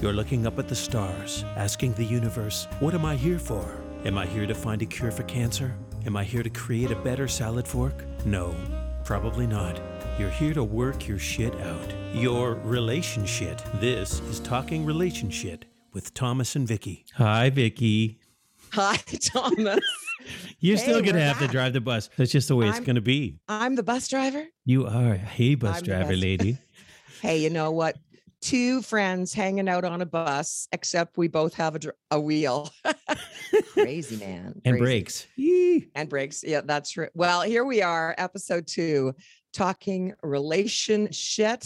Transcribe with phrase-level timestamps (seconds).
[0.00, 3.82] You're looking up at the stars, asking the universe, What am I here for?
[4.04, 5.74] Am I here to find a cure for cancer?
[6.06, 8.04] Am I here to create a better salad fork?
[8.24, 8.54] No,
[9.04, 9.78] probably not.
[10.18, 11.92] You're here to work your shit out.
[12.14, 13.60] Your relationship.
[13.74, 17.04] This is Talking Relationship with Thomas and Vickie.
[17.14, 18.16] Hi, Vickie.
[18.72, 19.80] Hi, Thomas.
[20.60, 22.08] You're Hey, still going to we're have to drive the bus.
[22.16, 23.38] That's just the way it's I'm- going to be.
[23.48, 24.46] I'm the bus driver.
[24.64, 25.14] You are.
[25.14, 26.20] Hey, bus I'm driver best.
[26.22, 26.58] lady.
[27.20, 27.98] Hey, you know what?
[28.40, 32.70] Two friends hanging out on a bus, except we both have a, dr- a wheel.
[33.72, 34.60] Crazy man.
[34.64, 34.80] and Crazy.
[34.80, 35.26] brakes.
[35.36, 35.88] Yee.
[35.94, 36.42] And brakes.
[36.46, 37.10] Yeah, that's right.
[37.14, 39.14] Well, here we are, episode two,
[39.52, 41.64] talking relationship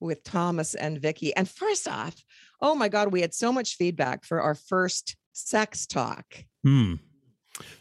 [0.00, 1.32] with Thomas and Vickie.
[1.36, 2.14] And first off,
[2.60, 6.24] oh my God, we had so much feedback for our first sex talk.
[6.64, 6.94] Hmm.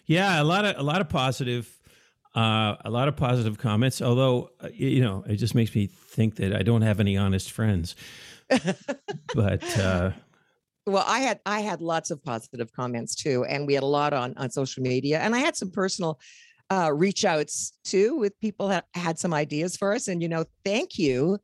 [0.06, 1.70] Yeah, a lot of a lot of positive,
[2.36, 4.02] uh, a lot of positive comments.
[4.02, 7.52] Although uh, you know, it just makes me think that I don't have any honest
[7.52, 7.96] friends.
[9.36, 10.12] But uh,
[10.90, 14.14] well i had i had lots of positive comments too and we had a lot
[14.14, 16.20] on on social media and i had some personal
[16.72, 20.44] uh reach outs too with people that had some ideas for us and you know
[20.66, 21.38] thank you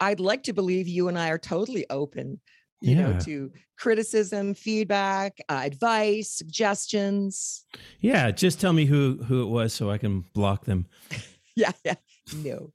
[0.00, 2.40] i'd like to believe you and i are totally open
[2.82, 3.18] you know Yeah.
[3.20, 7.64] to criticism feedback uh, advice suggestions
[8.00, 10.86] yeah, just tell me who who it was so I can block them.
[11.56, 11.94] yeah yeah
[12.36, 12.72] no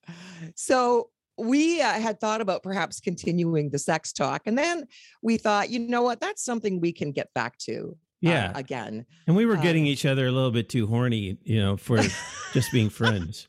[0.55, 4.85] so we uh, had thought about perhaps continuing the sex talk and then
[5.21, 7.91] we thought you know what that's something we can get back to
[8.25, 11.37] uh, Yeah, again and we were uh, getting each other a little bit too horny,
[11.43, 11.99] you know, for
[12.53, 13.47] just being friends.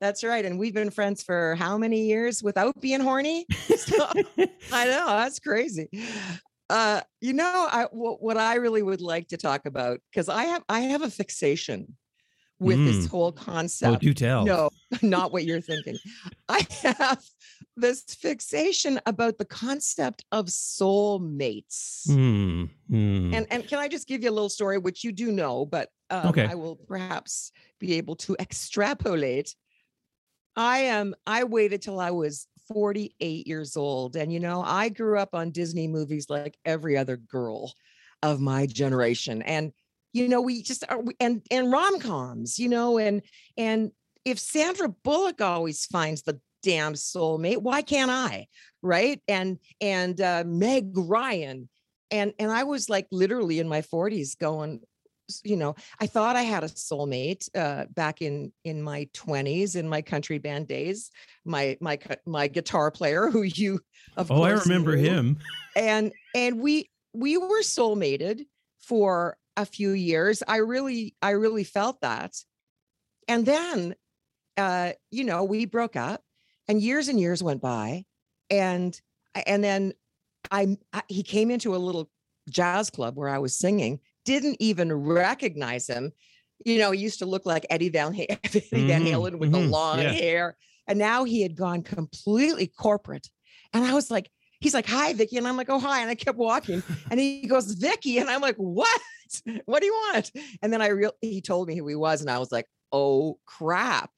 [0.00, 0.44] That's right.
[0.44, 3.46] And we've been friends for how many years without being horny?
[3.76, 4.08] So,
[4.70, 5.88] I know that's crazy.
[6.70, 10.62] Uh, you know, I what I really would like to talk about because I have
[10.68, 11.96] I have a fixation
[12.62, 13.10] with this Mm.
[13.10, 14.00] whole oh, concept.
[14.02, 14.44] do tell.
[14.44, 14.70] No,
[15.02, 15.96] not what you're thinking.
[16.48, 17.22] I have
[17.76, 22.06] this fixation about the concept of soulmates.
[22.06, 22.64] Hmm.
[22.88, 23.34] hmm.
[23.34, 25.88] And and can I just give you a little story, which you do know, but
[26.10, 26.46] um, Okay.
[26.46, 29.54] I will perhaps be able to extrapolate.
[30.56, 31.14] I am.
[31.26, 35.50] I waited till I was 48 years old, and you know, I grew up on
[35.50, 37.72] Disney movies like every other girl
[38.22, 39.72] of my generation, and
[40.12, 43.22] you know, we just are, and and rom coms, you know, and
[43.56, 43.92] and
[44.24, 48.46] if Sandra Bullock always finds the damn soulmate, why can't I?
[48.82, 49.20] Right?
[49.26, 51.68] And and uh, Meg Ryan
[52.12, 54.80] and and I was like literally in my 40s going
[55.42, 59.88] you know I thought I had a soulmate uh back in in my 20s in
[59.88, 61.10] my country band days
[61.44, 63.80] my my my guitar player who you
[64.16, 65.02] of oh, I remember knew.
[65.02, 65.38] him.
[65.74, 68.44] and and we we were soulmated
[68.80, 72.36] for a few years I really I really felt that
[73.28, 73.94] and then
[74.56, 76.24] uh you know we broke up
[76.68, 78.04] and years and years went by
[78.50, 79.00] and
[79.46, 79.94] and then
[80.50, 82.10] I, I he came into a little
[82.50, 86.12] jazz club where I was singing, didn't even recognize him.
[86.64, 89.50] You know, he used to look like Eddie Van, Ha- Eddie Van Mhm, Halen with
[89.50, 90.12] the mhm, long yeah.
[90.12, 90.56] hair.
[90.86, 93.28] And now he had gone completely corporate.
[93.72, 94.30] And I was like,
[94.62, 95.36] he's like, hi, Vickie.
[95.36, 96.00] And I'm like, oh, hi.
[96.00, 96.82] And I kept walking.
[97.10, 98.20] And he goes, Vickie.
[98.20, 99.00] And I'm like, what?
[99.64, 100.30] What do you want?
[100.60, 102.20] And then I real he told me who he was.
[102.20, 104.10] And I was like, oh crap.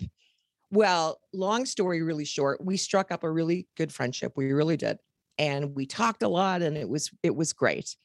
[0.71, 4.33] Well, long story really short, we struck up a really good friendship.
[4.35, 4.99] We really did.
[5.39, 7.97] And we talked a lot and it was it was great.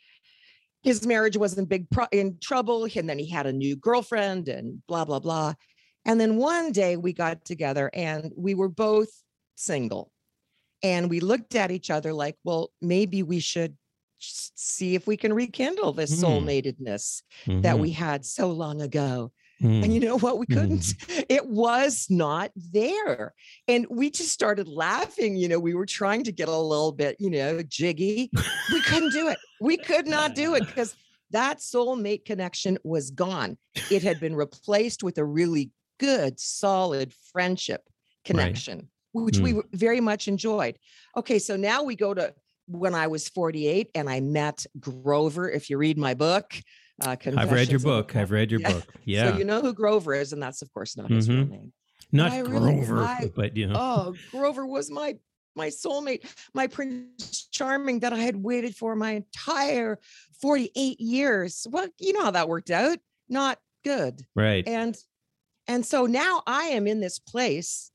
[0.84, 4.48] His marriage was in big pro- in trouble and then he had a new girlfriend
[4.48, 5.56] and blah blah blah.
[6.06, 9.10] And then one day we got together and we were both
[9.56, 10.12] single.
[10.84, 13.78] And we looked at each other like, well, maybe we should
[14.20, 16.24] see if we can rekindle this Hmm.
[16.24, 17.22] soulmatedness
[17.62, 19.32] that Mhm, we had so long ago.
[19.62, 19.84] mhm.
[19.84, 20.40] And you know what?
[20.40, 20.94] We couldn't.
[21.30, 23.34] It was not there.
[23.68, 25.36] And we just started laughing.
[25.38, 28.32] You know, we were trying to get a little bit, you know, jiggy.
[28.68, 29.40] We couldn't do it.
[29.60, 30.96] We could not do it because
[31.32, 33.58] that soulmate connection was gone.
[33.90, 37.84] It had been replaced with a really good, solid friendship
[38.26, 39.56] connection, which we Mm.
[39.58, 40.78] w- very much enjoyed.
[41.18, 42.34] Okay, so now we go to
[42.68, 45.50] when I was 48 and I met Grover.
[45.50, 46.54] If you read my book,
[47.02, 48.16] uh, I've read your Confessions of a book.
[48.16, 48.74] I've read your Yeah.
[48.74, 48.94] book.
[49.06, 49.32] Yeah.
[49.32, 51.50] so you know who Grover is, and that's of course not his real Mhm.
[51.50, 51.74] name.
[52.12, 53.76] Not I really- Grover, I- but you know.
[53.78, 55.18] Oh, Grover was my
[55.56, 56.24] my soulmate,
[56.54, 60.00] my Prince Charming that I had waited for my entire
[60.42, 61.68] 48 years.
[61.70, 63.00] Well, you know how that worked out.
[63.28, 64.26] Not good.
[64.36, 64.66] right.
[64.68, 64.96] And
[65.68, 67.92] and so now I am in this place.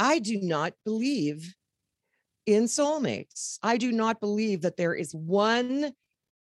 [0.00, 1.54] I do not believe
[2.46, 3.58] in soulmates.
[3.62, 5.92] I do not believe that there is one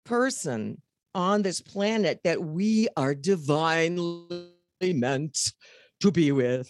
[0.04, 0.82] person
[1.16, 5.54] on this planet that we are divinely meant
[6.02, 6.70] to be with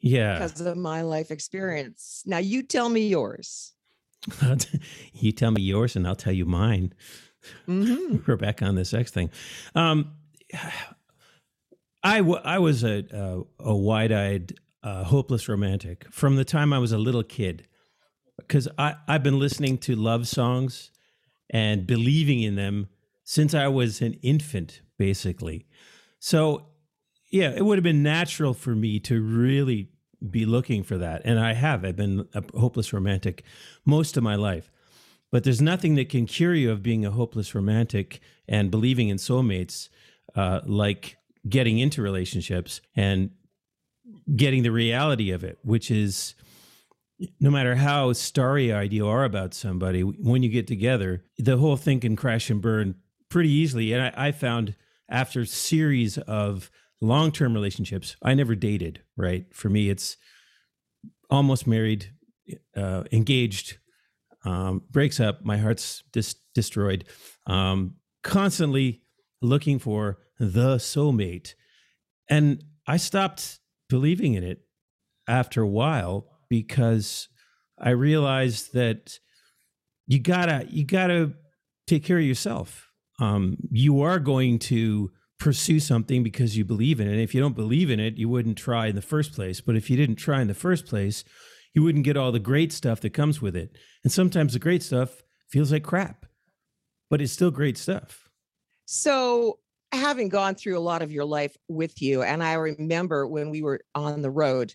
[0.00, 0.38] yeah.
[0.38, 2.22] because of my life experience.
[2.24, 3.74] Now you tell me yours.
[5.12, 6.94] you tell me yours, and I'll tell you mine.
[7.68, 8.26] Mhm.
[8.26, 9.30] We're back on the sex thing.
[9.74, 10.12] Um,
[12.02, 14.54] I, w- I was a, a, a wide eyed,
[15.04, 17.66] hopeless romantic from the time I was a little kid.
[18.38, 20.90] Because I've been listening to love songs
[21.50, 22.88] and believing in them
[23.24, 25.66] since I was an infant, basically.
[26.18, 26.66] So,
[27.30, 29.88] yeah, it would have been natural for me to really
[30.30, 31.22] be looking for that.
[31.24, 31.84] And I have.
[31.84, 33.42] I've been a hopeless romantic
[33.84, 34.70] most of my life.
[35.32, 39.16] But there's nothing that can cure you of being a hopeless romantic and believing in
[39.16, 39.88] soulmates
[40.34, 41.16] uh, like
[41.48, 43.30] getting into relationships and
[44.34, 46.34] getting the reality of it, which is
[47.40, 51.76] no matter how starry eyed you are about somebody, when you get together, the whole
[51.76, 52.94] thing can crash and burn
[53.30, 53.92] pretty easily.
[53.92, 54.74] And I, I found
[55.08, 56.70] after series of
[57.00, 59.46] long term relationships, I never dated, right?
[59.54, 60.16] For me, it's
[61.30, 62.10] almost married,
[62.76, 63.78] uh, engaged,
[64.44, 67.04] um, breaks up, my heart's dis- destroyed,
[67.46, 69.02] um, constantly
[69.42, 71.54] looking for the soulmate.
[72.28, 73.58] And I stopped
[73.88, 74.60] believing in it
[75.28, 77.28] after a while because
[77.78, 79.18] I realized that
[80.06, 81.34] you gotta you gotta
[81.86, 82.90] take care of yourself.
[83.18, 87.12] Um, you are going to pursue something because you believe in it.
[87.12, 89.60] And if you don't believe in it, you wouldn't try in the first place.
[89.60, 91.24] But if you didn't try in the first place,
[91.74, 93.76] you wouldn't get all the great stuff that comes with it.
[94.02, 96.26] And sometimes the great stuff feels like crap,
[97.10, 98.28] but it's still great stuff.
[98.86, 99.58] So,
[99.96, 103.62] having gone through a lot of your life with you, and I remember when we
[103.62, 104.74] were on the road,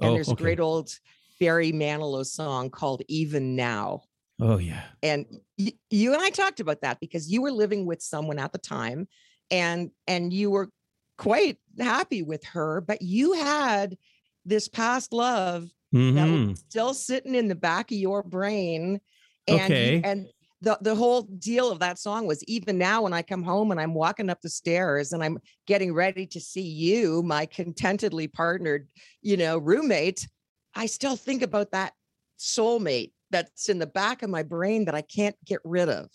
[0.00, 0.98] and Oh, there's a great old
[1.40, 4.02] Barry Manilow song called Even Now.
[4.40, 4.84] Oh yeah.
[5.02, 5.26] and
[5.58, 8.58] y- you and I talked about that because you were living with someone at the
[8.58, 9.06] time
[9.50, 10.70] and and you were
[11.18, 13.96] quite happy with her but you had
[14.44, 16.48] this past love that Mhm.
[16.50, 19.00] was still sitting in the back of your brain
[19.46, 20.00] and you- Okay.
[20.02, 20.26] and
[20.62, 23.80] the, the whole deal of that song was even now when I come home and
[23.80, 28.86] I'm walking up the stairs and I'm getting ready to see you, my contentedly partnered,
[29.22, 30.28] you know, roommate,
[30.76, 31.94] I still think about that
[32.38, 36.08] soulmate that's in the back of my brain that I can't get rid of.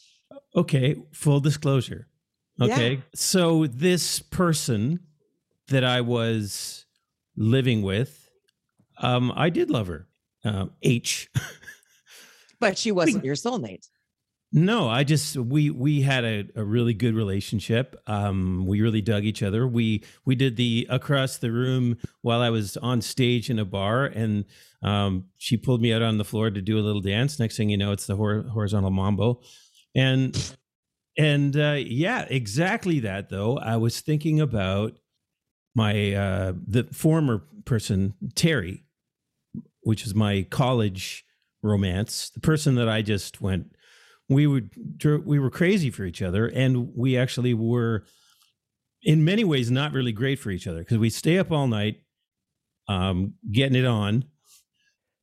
[0.55, 2.07] Okay, full disclosure.
[2.57, 2.73] Yeah.
[2.73, 3.01] Okay.
[3.13, 5.01] So this person
[5.67, 6.85] that I was
[7.35, 8.29] living with,
[8.99, 10.07] um, I did love her.
[10.45, 11.29] Uh, H.
[12.61, 13.89] But she wasn't your soulmate.
[14.57, 17.95] No, I just we we had a, a really good relationship.
[18.07, 19.67] Um, we really dug each other.
[19.67, 24.05] We we did the across the room while I was on stage in a bar,
[24.05, 24.45] and
[24.81, 27.39] um, she pulled me out on the floor to do a little dance.
[27.39, 29.41] Next thing you know, it's the hor- horizontal mambo,
[29.95, 30.55] and
[31.19, 33.29] and uh, yeah, exactly that.
[33.29, 34.97] Though I was thinking about
[35.75, 38.85] my uh, the former person Terry,
[39.81, 41.25] which is my college
[41.61, 43.76] romance, the person that I just went
[44.29, 44.71] we would
[45.25, 48.05] we were crazy for each other and we actually were
[49.03, 52.01] in many ways not really great for each other because we stay up all night
[52.89, 54.25] um, getting it on.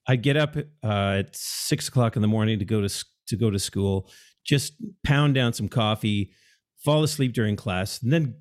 [0.06, 3.50] I'd get up uh, at six o'clock in the morning to go to to go
[3.50, 4.10] to school
[4.44, 6.32] just pound down some coffee
[6.84, 8.34] fall asleep during class and then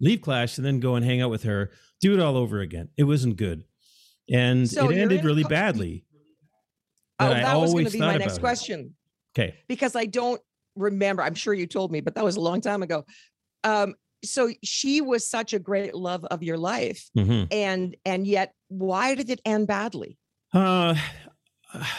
[0.00, 1.70] leave class and then go and hang out with her
[2.00, 2.88] do it all over again.
[2.96, 3.64] It wasn't good.
[4.30, 6.04] And So it ended really badly.
[7.18, 8.94] Oh, I that was going to be my next question
[9.38, 10.40] okay because I don't
[10.76, 11.22] remember.
[11.22, 13.04] I'm sure you told me, but that was a long time ago.
[13.64, 18.52] Um, so she was such a great love of your life, hmm and and yet
[18.68, 20.18] why did it end badly?
[20.52, 20.94] Uh,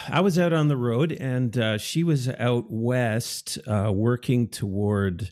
[0.08, 5.30] I was out on the road, and uh, she was out west uh, working toward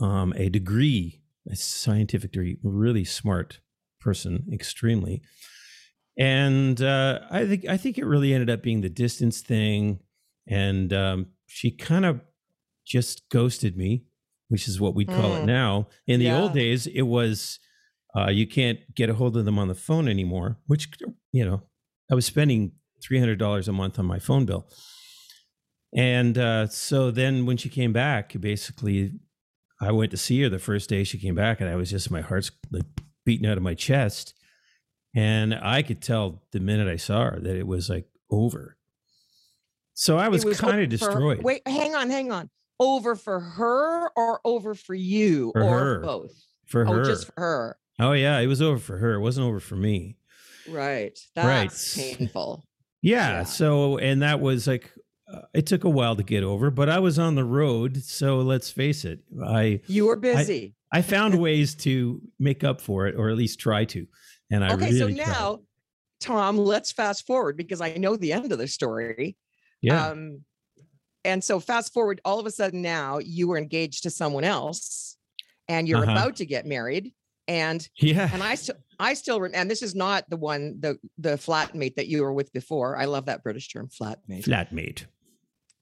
[0.00, 2.58] um, a degree, a scientific degree.
[2.62, 3.60] Really smart
[4.00, 5.22] person, extremely.
[6.16, 10.00] And uh, I think I think it really ended up being the distance thing,
[10.48, 12.20] and um, she kind of
[12.86, 14.04] just ghosted me,
[14.48, 15.46] which is what we'd call it Mm.
[15.46, 15.88] now.
[16.06, 17.58] In the old days, it was
[18.16, 20.88] uh, you can't get a hold of them on the phone anymore, which
[21.32, 21.62] you know
[22.10, 24.66] I was spending three hundred dollars a month on my phone bill,
[25.94, 29.12] and uh, so then when she came back, basically,
[29.80, 32.10] I went to see her the first day she came back, and I was just
[32.10, 32.84] my heart's like
[33.24, 34.34] beating out of my chest,
[35.14, 38.77] and I could tell the minute I saw her that it was like over.
[40.00, 41.42] So I was, was kind of for- destroyed.
[41.42, 42.48] Wait, hang on, hang on.
[42.78, 45.98] Over for her or over for you For or her.
[46.00, 46.30] both?
[46.66, 47.04] for Oh, her.
[47.04, 47.76] just for her.
[47.98, 49.14] oh yeah, it was over for her.
[49.14, 50.16] It wasn't over for me.
[50.68, 51.18] Right.
[51.36, 51.68] Right.
[51.70, 52.64] That's painful.
[53.02, 53.28] Yeah.
[53.38, 53.42] Yeah.
[53.44, 54.92] So, and that was like,
[55.32, 57.96] uh, it took a while to get over, but I was on the road.
[58.02, 60.74] So let's face it, I You were busy.
[60.92, 64.06] I found ways to make up for it, or at least try to.
[64.50, 65.16] And I okay, really so tried.
[65.32, 65.58] now,
[66.20, 69.36] Tom, let's fast forward because I know the end of the story.
[69.80, 70.44] Yeah, Um,
[71.24, 75.16] and so fast forward, all of a sudden now you were engaged to someone else,
[75.68, 76.12] and you're Uh-huh.
[76.12, 77.12] about to get married.
[77.46, 78.28] And Yeah.
[78.32, 82.08] and I still I still and this is not the one the the flatmate that
[82.08, 82.96] you were with before.
[82.98, 84.44] I love that British term, flatmate.
[84.44, 85.06] Flatmate.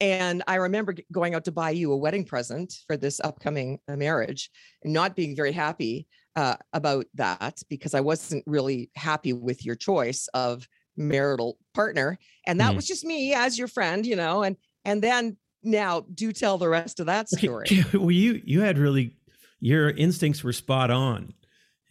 [0.00, 3.96] And I remember going out to buy you a wedding present for this upcoming uh,
[3.96, 4.50] marriage
[4.84, 9.74] and not being very happy uh, about that because I wasn't really happy with your
[9.74, 12.18] choice of marital partner.
[12.46, 12.76] And that Mm.
[12.76, 16.68] was just me as your friend, you know, and and then now do tell the
[16.68, 17.66] rest of that story.
[17.92, 19.16] well, you you had really
[19.60, 21.34] your instincts were spot on,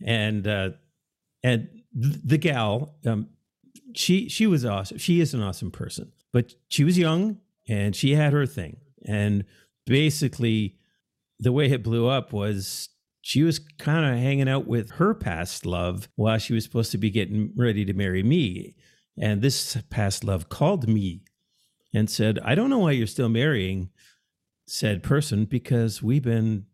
[0.03, 0.69] and uh,
[1.43, 3.27] and the gal, um,
[3.93, 4.97] she she was awesome.
[4.97, 9.45] She is an awesome person, but she was young and she had her thing, and
[9.85, 10.77] basically,
[11.39, 12.89] the way it blew up was.
[13.27, 16.99] She was kind of hanging out with her past love while she was supposed to
[16.99, 18.75] be getting ready to marry me.
[19.17, 21.21] And this past love called me
[21.93, 23.89] and said, I don't know why you're still marrying
[24.67, 26.65] said person because we've been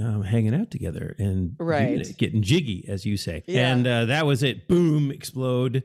[0.00, 2.16] um, hanging out together and Right.
[2.16, 3.42] getting jiggy, as you say.
[3.46, 3.72] Yeah.
[3.72, 4.66] And uh, that was it.
[4.68, 5.82] Boom, explode.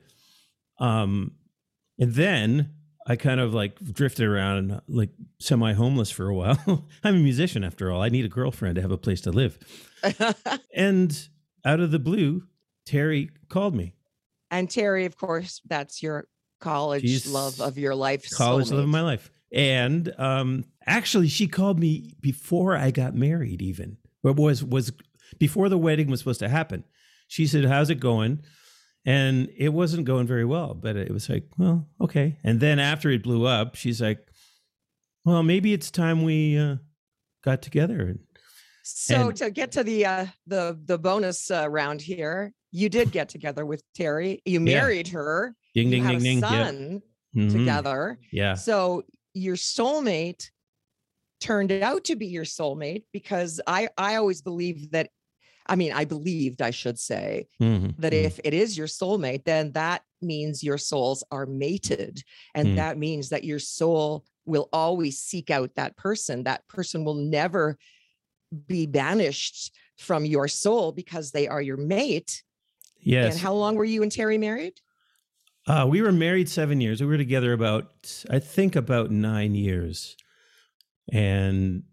[0.80, 1.34] Um,
[2.00, 2.72] and then
[3.06, 6.88] I kind of like drifted around like semi homeless for a while.
[7.04, 8.02] I'm a musician after all.
[8.02, 9.58] I need a girlfriend to have a place to live.
[10.74, 11.28] And
[11.66, 12.44] out of the blue,
[12.86, 13.96] Terry called me.
[14.52, 16.28] And Terry, of course, that's your
[16.60, 18.30] college She's love of your life.
[18.32, 19.32] college love of my life.
[19.52, 23.62] And um, actually, she called me before I got married.
[23.62, 24.92] Even or was was
[25.40, 26.84] before the wedding was supposed to happen.
[27.28, 28.44] She said, "How's it going?"
[29.06, 30.74] And it wasn't going very well.
[30.74, 32.38] But it was like, well, okay.
[32.44, 34.20] And then after it blew up, she's like,
[35.26, 36.76] "Well, maybe it's time we uh,
[37.44, 38.18] got together."
[38.84, 43.12] So And- to get to the uh, the the bonus uh, round here, you did
[43.12, 44.42] get together with Terry.
[44.46, 44.82] You Yeah.
[44.82, 45.56] married her.
[45.74, 46.38] Ding, ding, ding, ding.
[46.40, 46.68] Yeah.
[46.68, 47.02] son
[47.36, 47.52] Mhm.
[47.52, 48.20] together.
[48.32, 48.56] Yeah.
[48.56, 50.50] So your soulmate
[51.40, 55.10] turned out to be your soulmate because I I always believed that.
[55.68, 57.96] I mean, I believed I should say Mhm.
[58.00, 58.26] that Mhm.
[58.26, 62.24] if it is your soulmate, then that means your souls are mated.
[62.56, 62.76] And Mm.
[62.76, 66.44] that means that your soul will always seek out that person.
[66.44, 67.78] That person will never
[68.68, 72.44] be banished from your soul because they are your mate.
[73.02, 73.34] Yes.
[73.34, 74.74] And how long were you and Terry married?
[75.68, 77.02] Uh, we were married seven years.
[77.02, 80.18] We were together about, I think, about nine years.
[81.12, 81.84] And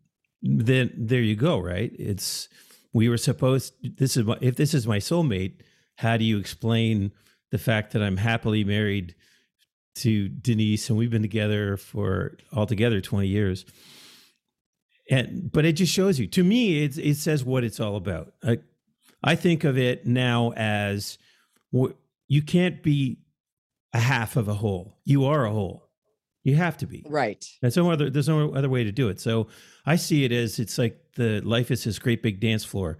[0.43, 1.93] then there you go, right?
[1.99, 2.49] It's
[2.93, 3.75] we were supposed.
[3.99, 5.61] This is my, if this is my soulmate.
[5.97, 7.13] How do you explain
[7.51, 9.15] the fact that I'm happily married
[9.97, 13.65] to Denise and we've been together for altogether twenty years?
[15.11, 16.27] And but it just shows you.
[16.29, 18.35] To me, it it says what it's all about.
[18.43, 18.59] I,
[19.23, 21.19] I think of it now as
[22.29, 23.19] you can't be
[23.93, 24.99] a half of a whole.
[25.05, 25.89] You are a whole.
[26.45, 27.05] You have to be.
[27.09, 27.45] Right.
[27.61, 28.09] There's no other.
[28.09, 29.21] There's no other way to do it.
[29.21, 29.49] So
[29.85, 32.99] I see it as it's like the life is this great big dance floor,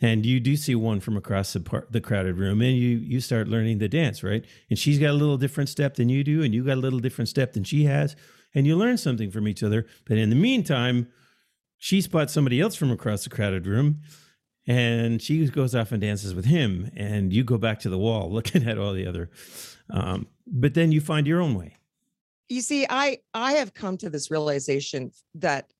[0.00, 3.20] and you do see one from across the part, the crowded room, and you you
[3.20, 4.44] start learning the dance, right?
[4.70, 7.00] And she's got a little different step than you do, and you got a little
[7.00, 8.14] different step than she has,
[8.54, 9.86] and you learn something from each other.
[10.06, 11.08] But in the meantime,
[11.78, 14.02] she spots somebody else from across the crowded room,
[14.66, 18.30] and she goes off and dances with him, and you go back to the wall
[18.36, 19.30] looking at all the other.
[19.90, 21.76] Um, but then you find your own way.
[22.48, 25.70] you see i i have come to this realization that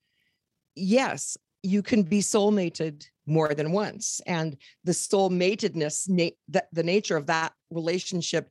[0.75, 7.17] yes you can be soulmated more than once and the soulmatedness na- that the nature
[7.17, 8.49] of that relationship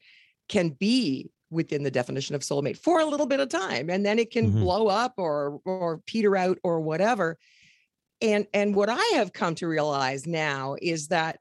[0.48, 4.18] can be within the definition of soulmate for a little bit of time and then
[4.18, 4.60] it can Mhm.
[4.60, 7.38] blow up or or peter out or whatever
[8.20, 11.38] and and what i have come to realize now is that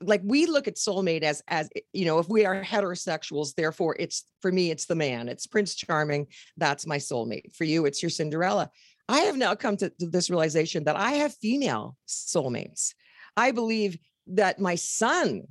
[0.00, 4.24] like we look at soulmate as as you know if we are heterosexuals therefore it's
[4.40, 5.28] for me it's the man.
[5.28, 6.26] It's prince charming.
[6.56, 7.54] That's my soulmate.
[7.54, 8.70] For you it's your cinderella.
[9.08, 12.94] I have now come to, to this realization that i have female soulmates.
[13.36, 15.42] I believe that my son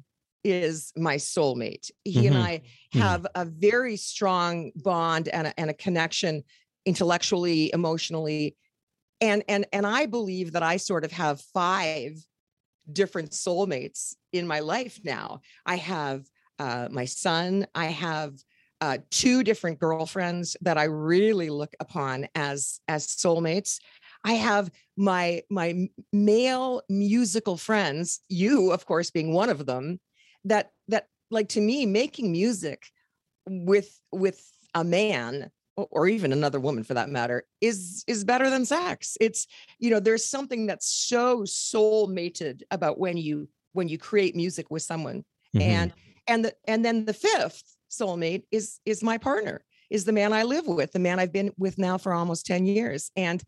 [0.44, 1.92] is my soulmate.
[2.04, 2.42] He and Mhm.
[2.42, 2.62] i
[2.96, 3.02] Mhm.
[3.02, 6.44] have a very strong bond and a, and a connection
[6.86, 8.56] intellectually emotionally
[9.22, 12.24] and and and i believe that i sort of have five
[12.92, 15.42] different soulmates in my life now.
[15.66, 16.26] I have
[16.60, 17.68] uh, my son.
[17.76, 18.34] I have
[18.80, 23.80] uh, two different girlfriends that I really look upon as as soulmates.
[24.24, 28.22] I have my my male musical friends.
[28.30, 30.00] You, of course, being one of them.
[30.46, 32.84] That that like to me, making music
[33.48, 34.44] with with
[34.76, 39.46] a man or- even another woman for that matter is is better than sex it's
[39.80, 44.72] you know there's something that's so soul mated about when you when you create music
[44.72, 45.24] with someone
[45.56, 45.62] Mhm.
[45.62, 45.94] and
[46.28, 50.44] and the and then the fifth soulmate is is my partner is the man I
[50.44, 53.10] live with, the man I've been with now for almost 10 years.
[53.16, 53.42] And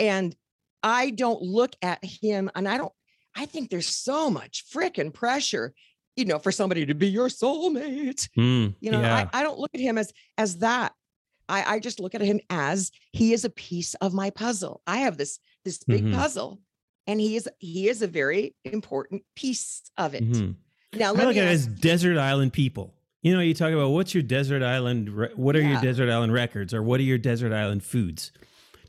[0.00, 0.34] and
[0.82, 2.92] I don't look at him and I don't
[3.36, 5.72] I think there's so much freaking pressure,
[6.16, 8.28] you know, for somebody to be your soulmate.
[8.36, 9.28] Mm, You know, yeah.
[9.32, 10.92] I, I don't look at him as as that.
[11.48, 14.82] I, I just look at him as he is a piece of my puzzle.
[14.86, 16.14] I have this this big Mhm.
[16.14, 16.60] puzzle,
[17.06, 20.24] and he is he is a very important piece of it.
[20.24, 20.56] Mhm.
[20.94, 22.94] Now I look at it as desert island people.
[23.22, 26.72] You know, you talk about what's your desert island, what are your desert island records,
[26.72, 28.30] or what are your desert island foods?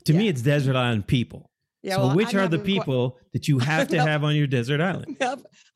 [0.04, 1.50] To me, it's desert island people.
[1.82, 4.34] Yeah, so, well, which I'm are the quite- people that you have to have on
[4.34, 5.16] your desert island?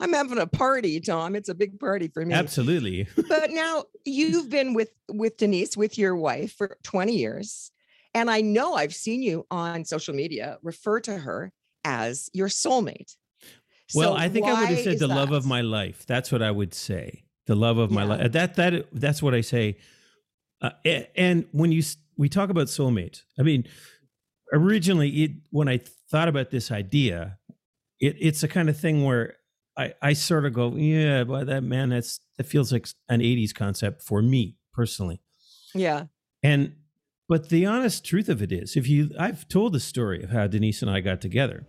[0.01, 1.37] I'm having a party, Tom.
[1.37, 2.35] It's a big party for me.
[2.35, 3.07] Absolutely.
[3.29, 7.71] but now you've been with with Denise, with your wife for 20 years.
[8.15, 11.51] And I know I've seen you on social media refer to her
[11.85, 13.17] as your soulmate.
[13.95, 16.05] Well, So I think I would have said the love of my life.
[16.07, 17.25] That's what I would say.
[17.47, 18.09] The love of my Yeah.
[18.09, 18.33] life.
[18.33, 19.79] That that that's what I say.
[20.61, 20.71] Uh,
[21.17, 21.83] and when you
[22.17, 23.65] we talk about soulmates, I mean,
[24.53, 25.81] originally it when I
[26.11, 27.39] thought about this idea,
[28.01, 29.37] it, it's a kind of thing where
[29.77, 33.55] I I sort of go, yeah, but that man, that's that feels like an '80s
[33.55, 35.21] concept for me personally.
[35.75, 36.05] Yeah.
[36.43, 36.77] And
[37.29, 40.47] but the honest truth of it is, if you I've told the story of how
[40.47, 41.67] Denise and I got together.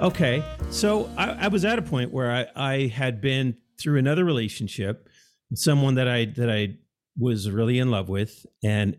[0.00, 0.44] Okay.
[0.74, 5.08] So I, I was at a point where I, I had been through another relationship,
[5.54, 6.78] someone that I that I
[7.16, 8.96] was really in love with, and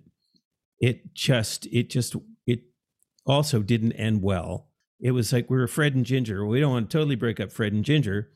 [0.79, 2.15] it just it just
[2.48, 2.62] it
[3.25, 4.70] also didn't end well.
[5.01, 6.46] It was like we were Fred and Ginger.
[6.46, 8.29] We don't want to totally break up Fred and Ginger.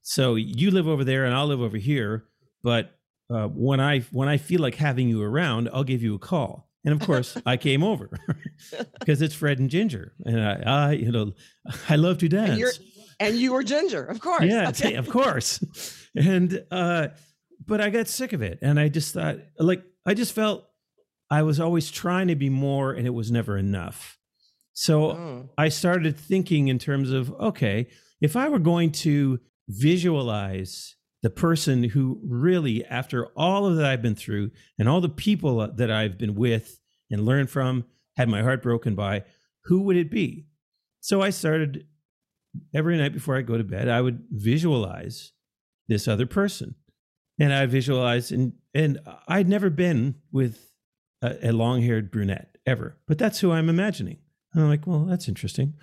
[0.00, 2.24] So you live over there and I'll live over here.
[2.62, 2.98] But
[3.28, 6.65] uh, when I when I feel like having you around, I'll give you a call.
[6.86, 8.08] And of course, I came over
[9.00, 11.32] because it's Fred and Ginger, and I, I you know
[11.90, 12.50] I love to dance.
[12.50, 12.72] And you're
[13.20, 14.44] and you were Ginger, of course.
[14.44, 14.94] Yeah, Okay.
[14.94, 15.60] of course.
[16.14, 17.08] And uh
[17.66, 20.64] but I got sick of it and I just thought like I just felt
[21.30, 24.18] I was always trying to be more and it was never enough.
[24.72, 25.48] So Mm.
[25.58, 27.88] I started thinking in terms of okay,
[28.20, 34.02] if I were going to visualize the person who really after all of that I've
[34.02, 36.78] been through and all the people that I've been with
[37.10, 37.84] and learned from,
[38.16, 39.24] had my heart broken by,
[39.64, 40.46] who would it be?
[41.00, 41.86] So I started
[42.74, 45.32] every night before I go to bed, I would visualize
[45.88, 46.74] this other person.
[47.38, 48.98] And I visualized, and, and
[49.28, 50.72] I'd never been with
[51.22, 54.18] a, a long haired brunette ever, but that's who I'm imagining.
[54.52, 55.74] And I'm like, well, that's interesting.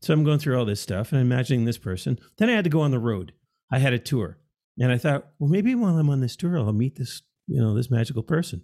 [0.00, 2.18] So I'm going through all this stuff and imagining this person.
[2.38, 3.32] Then I had to go on the road.
[3.72, 4.38] I had a tour.
[4.78, 7.74] And I thought, well, maybe while I'm on this tour, I'll meet this, you know,
[7.74, 8.62] this magical person.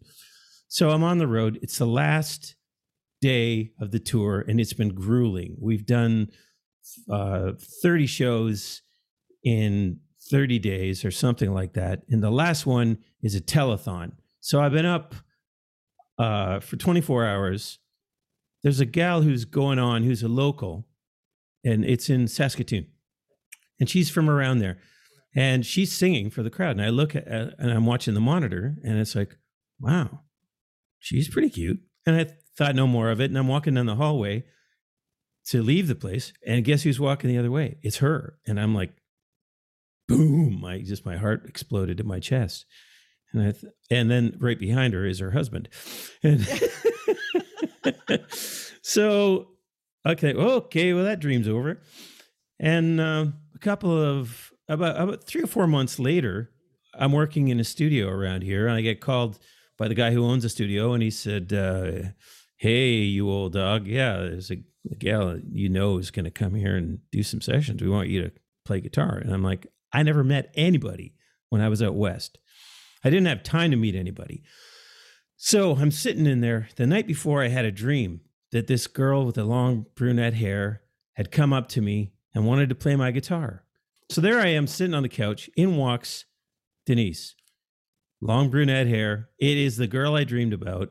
[0.68, 1.59] So I'm on the road.
[1.62, 2.57] It's the last
[3.20, 5.57] day of the tour, and it's been grueling.
[5.61, 6.31] We've done
[7.11, 8.83] uh, 30 shows
[9.44, 12.03] in 30 days or something like that.
[12.09, 14.12] And the last one is a telethon.
[14.40, 15.14] So I've been up
[16.18, 17.79] uh, for 24 hours.
[18.62, 20.87] There's a gal who's going on who's a local,
[21.64, 22.87] and it's in Saskatoon.
[23.79, 24.79] And she's from around there.
[25.35, 26.73] And she's singing for the crowd.
[26.73, 29.37] And I look at and I'm watching the monitor, and it's like,
[29.81, 30.21] wow,
[30.99, 31.81] she's pretty cute.
[32.05, 33.31] And I thought no more of it.
[33.31, 34.45] And I'm walking down the hallway
[35.47, 37.79] to leave the place, and guess who's walking the other way?
[37.83, 38.38] It's her.
[38.47, 38.93] And I'm like,
[40.07, 40.61] boom!
[40.61, 42.66] My just my heart exploded in my chest.
[43.33, 45.69] And I th- and then right behind her is her husband.
[46.23, 46.47] And
[48.83, 49.49] so
[50.05, 51.81] okay, okay, well that dream's over.
[52.59, 56.50] And um, a couple of about about three or four months later,
[56.94, 59.38] I'm working in a studio around here, and I get called
[59.76, 62.11] by the guy who owns the studio, and he said, uh,
[62.56, 66.54] "Hey, you old dog, yeah, there's a, a gal you know is going to come
[66.54, 67.83] here and do some sessions.
[67.83, 68.33] We want you to
[68.64, 71.14] play guitar." And I'm like, I never met anybody
[71.48, 72.38] when I was out west.
[73.02, 74.42] I didn't have time to meet anybody.
[75.37, 76.68] So I'm sitting in there.
[76.76, 78.20] The night before, I had a dream
[78.52, 80.83] that this girl with the long brunette hair
[81.14, 83.64] had come up to me and wanted to play my guitar.
[84.11, 85.49] So there I am sitting on the couch.
[85.57, 86.25] In walks
[86.85, 87.37] Denise,
[88.20, 89.29] long brunette hair.
[89.38, 90.90] It is the girl I dreamed about.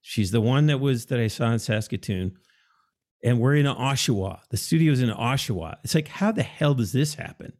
[0.00, 2.36] She's the one that was that I saw in Saskatoon.
[3.22, 4.40] And we're in Oshawa.
[4.50, 5.76] The studio's in Oshawa.
[5.84, 7.52] It's like, how the hell does this happen?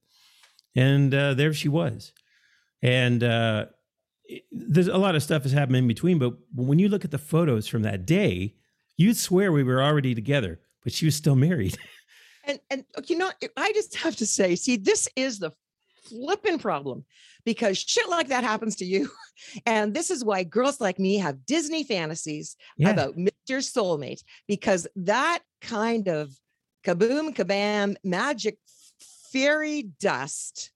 [0.75, 2.13] And uh, there she was.
[2.83, 3.67] And uh,
[4.25, 7.13] it- there's a lot of stuff has happened in between, but when you look at
[7.13, 8.57] the photos from that day,
[8.97, 11.79] you'd swear we were already together, but she was still married.
[12.47, 15.53] And and you know, I just have to say, see, this is the
[16.05, 17.05] flipping problem
[17.45, 19.11] because shit like that happens to you.
[19.67, 22.91] And this is why girls like me have Disney fantasies Yeah.
[22.91, 23.59] about Mr.
[23.59, 26.31] Soulmate because that kind of
[26.87, 28.59] kaboom, kabam, magic,
[29.33, 30.71] fairy dust.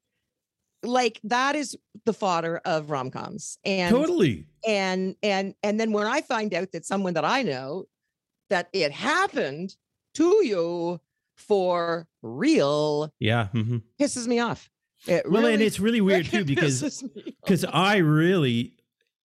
[0.82, 3.58] Like that is the fodder of rom coms.
[3.64, 4.46] And totally.
[4.66, 7.84] and and and then when I find out that someone that I know
[8.50, 9.76] that it happened
[10.14, 11.00] to you
[11.38, 13.48] for real Yeah.
[13.54, 13.82] mhm.
[14.00, 14.68] pisses me off.
[15.06, 17.34] It Well, and it's really weird too because pisses me off.
[17.44, 18.74] because I really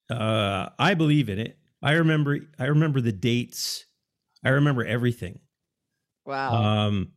[0.09, 1.57] uh I believe in it.
[1.81, 3.85] I remember I remember the dates.
[4.45, 5.39] I remember everything.
[6.25, 6.53] wow.
[6.87, 7.11] Um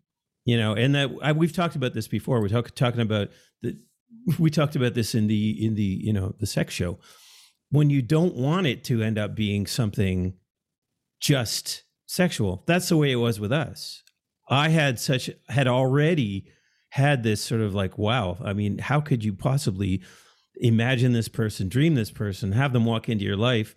[0.44, 2.40] you know, and that I, we've talked about this before.
[2.40, 3.28] We're talk, talking about
[3.62, 3.76] the
[4.38, 6.98] we talked about this in the in the you know the sex show
[7.70, 10.35] when you don't want it to end up being something
[11.20, 12.62] just sexual.
[12.66, 14.02] That's the way it was with us.
[14.48, 16.46] I had such had already
[16.90, 18.38] had this sort of like wow.
[18.44, 20.02] I mean, how could you possibly
[20.56, 23.74] imagine this person, dream this person, have them walk into your life,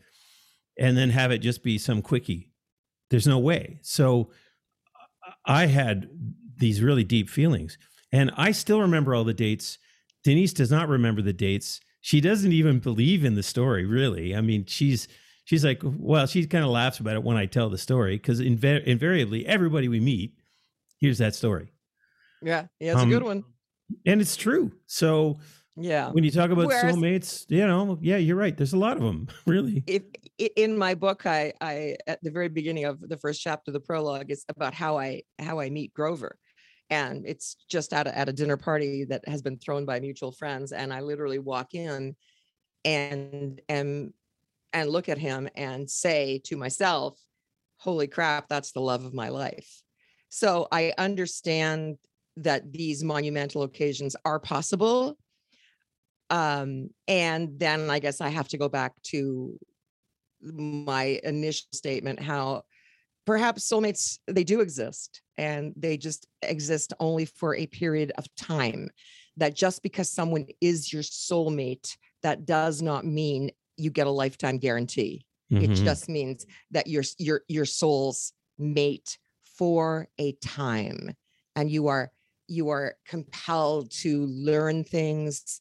[0.77, 2.51] and then have it just be some quickie?
[3.09, 3.79] There's no way.
[3.81, 4.29] So
[5.45, 6.09] I had
[6.57, 7.77] these really deep feelings,
[8.11, 9.77] and I still remember all the dates.
[10.23, 11.79] Denise does not remember the dates.
[12.01, 14.35] She doesn't even believe in the story, really.
[14.35, 15.07] I mean, she's
[15.45, 18.39] she's like, well, she kind of laughs about it when I tell the story because
[18.39, 20.38] inv- invariably everybody we meet
[20.99, 21.73] hears that story,
[22.41, 23.43] yeah, yeah, it's a good um, one.
[24.05, 24.71] and it's true.
[24.85, 25.39] So
[25.75, 26.11] Yeah.
[26.11, 28.55] when you talk about Whereas- soulmates, you know, yeah, you're right.
[28.55, 29.83] There's a lot of them, really.
[29.87, 30.03] if
[30.55, 34.31] in my book i i at the very beginning of the first chapter the prologue
[34.31, 36.37] is about how i how i meet grover
[36.89, 40.31] and it's just at a, at a dinner party that has been thrown by mutual
[40.31, 42.15] friends and i literally walk in
[42.85, 44.13] and and
[44.71, 47.19] and look at him and say to myself
[47.77, 49.81] holy crap that's the love of my life
[50.29, 51.97] so i understand
[52.37, 55.17] that these monumental occasions are possible
[56.29, 59.57] um and then i guess i have to go back to
[60.41, 62.63] my initial statement how
[63.25, 68.89] perhaps soulmates they do exist and they just exist only for a period of time
[69.37, 74.57] that just because someone is your soulmate that does not mean you get a lifetime
[74.57, 75.25] guarantee
[75.59, 75.83] it Mhm.
[75.83, 79.17] just means that you're your your soul's mate
[79.59, 81.11] for a time
[81.57, 82.09] and you are
[82.47, 85.59] you are compelled to learn things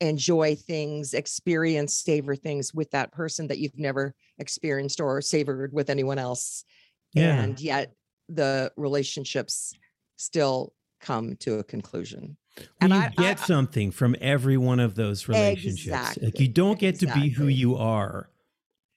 [0.00, 5.90] enjoy things experience savor things with that person that you've never experienced or savored with
[5.90, 6.64] anyone else
[7.12, 7.42] Yeah.
[7.42, 7.92] and yet
[8.28, 9.74] the relationships
[10.16, 14.78] still come to a conclusion Well, and you I- I- get something from every one
[14.78, 16.18] of those relationships.
[16.22, 18.30] Like you don't get to be who you are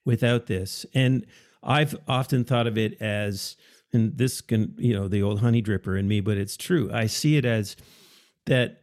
[0.06, 0.86] without this.
[0.94, 1.26] And
[1.64, 3.58] I've often thought of it as,
[3.94, 6.90] and this can, you know, the old honey dripper in me, but it's true.
[6.94, 7.76] I see it as
[8.46, 8.82] that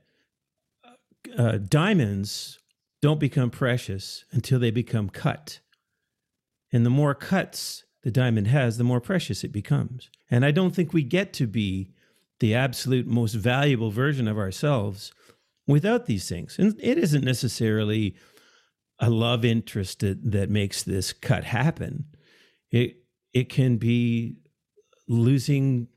[1.37, 2.59] uh, diamonds
[3.03, 5.61] don't become precious until they become cut.
[6.73, 10.11] And the more cuts the diamond has, the more precious it becomes.
[10.31, 11.91] And I don't think we get to be
[12.41, 15.13] the absolute most valuable version of ourselves
[15.67, 16.59] without these things.
[16.59, 18.17] And it isn't necessarily
[18.99, 22.07] a love interest that, that makes this cut happen.
[22.71, 22.97] It
[23.33, 24.37] it can be
[25.09, 25.89] losing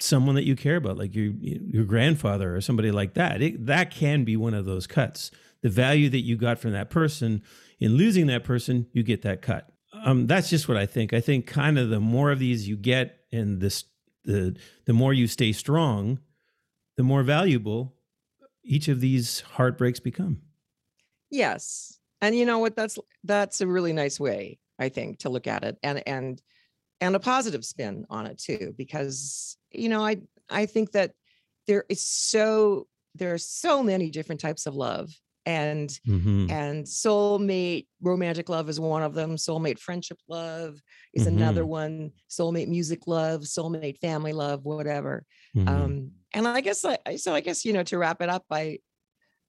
[0.00, 3.42] someone that you care about, like your your grandfather or somebody like that.
[3.42, 5.30] It, that can be one of those cuts.
[5.62, 7.42] The value that you got from that person
[7.80, 9.70] in losing that person, you get that cut.
[10.04, 11.12] Um, that's just what I think.
[11.12, 13.84] I think kind of the more of these you get, and this
[14.24, 16.18] the the more you stay strong,
[16.96, 17.94] the more valuable
[18.64, 20.40] each of these heartbreaks become.
[21.30, 21.98] Yes.
[22.20, 25.64] And you know what that's that's a really nice way I think to look at
[25.64, 26.42] it and and
[27.04, 30.14] and a positive spin on it too because you know I
[30.50, 31.12] I think that
[31.66, 35.08] there is so there are so many different types of love
[35.46, 36.50] and Mm-hmm.
[36.50, 40.80] and soulmate romantic love is one of them soulmate friendship love
[41.12, 45.24] is another one soulmate music love soulmate family love whatever
[45.56, 45.68] Mm-hmm.
[45.68, 48.44] um and i guess I, I- so i guess you know to wrap it up
[48.50, 48.78] I,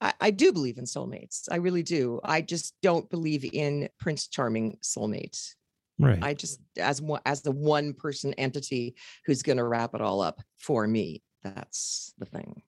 [0.02, 4.28] I i do believe in soulmates i really do i just don't believe in prince
[4.28, 5.56] charming soulmates
[6.00, 6.24] right.
[6.24, 10.22] i just as one as the one person entity who's going to wrap it all
[10.22, 12.62] up for me that's the thing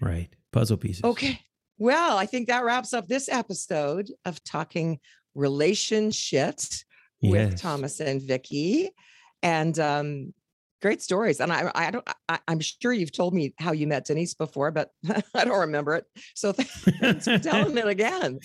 [0.00, 0.28] right.
[0.52, 1.04] Puzzle pieces.
[1.04, 1.40] okay
[1.78, 4.98] well i think that wraps up this episode of talking
[5.34, 6.84] relationships
[7.22, 8.88] with Thomas and Vickie,
[9.42, 10.34] and um,
[10.82, 11.40] great stories.
[11.40, 14.70] And I, I don't, I, I'm sure you've told me how you met Denise before,
[14.70, 14.90] but
[15.34, 16.04] I don't remember it.
[16.34, 18.40] So thanks for telling it again.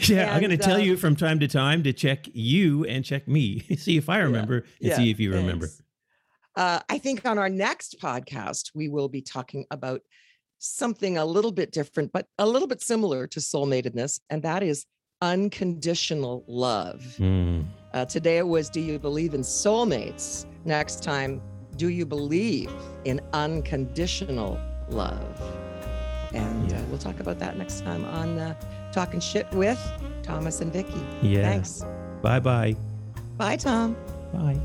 [0.00, 2.84] Yeah, I'm going to And, tell um, you from time to time to check you
[2.86, 5.68] and check me, see if I remember and yeah, see if you remember.
[6.56, 10.00] Uh, I think on our next podcast we will be talking about
[10.58, 14.86] something a little bit different, but a little bit similar to soulmatedness, and that is
[15.22, 17.16] unconditional love.
[17.18, 17.66] Mm.
[17.92, 20.46] Uh, today it was Do you believe in soulmates?
[20.64, 21.40] Next time,
[21.80, 22.70] do you believe
[23.06, 25.40] in unconditional love?
[26.34, 28.54] And uh, we'll talk about that next time on uh,
[28.92, 29.80] Talking Shit with
[30.22, 31.02] Thomas and Vickie.
[31.22, 31.44] Yeah.
[31.44, 31.82] Thanks.
[32.20, 32.76] Bye bye.
[33.38, 33.96] Bye, Tom.
[34.34, 34.60] Bye.